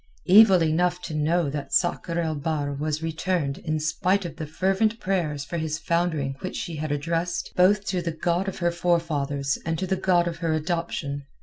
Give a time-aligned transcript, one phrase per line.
[0.25, 4.99] Evil enough to know that Sakr el Bahr was returned in spite of the fervent
[4.99, 9.59] prayers for his foundering which she had addressed both to the God of her forefathers
[9.63, 11.27] and to the God of her adoption.